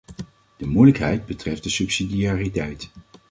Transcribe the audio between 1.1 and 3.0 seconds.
betreft de subsidiariteit.